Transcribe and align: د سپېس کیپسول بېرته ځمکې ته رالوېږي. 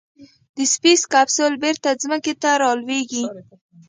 د 0.55 0.57
سپېس 0.73 1.01
کیپسول 1.11 1.53
بېرته 1.63 1.89
ځمکې 2.03 2.33
ته 2.41 2.49
رالوېږي. 2.61 3.25